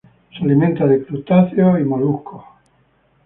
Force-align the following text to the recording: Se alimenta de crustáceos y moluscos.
Se 0.35 0.43
alimenta 0.43 0.87
de 0.87 1.05
crustáceos 1.05 1.79
y 1.79 1.83
moluscos. 1.83 2.43